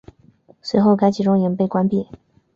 [0.63, 2.07] 随后该集中营被关闭。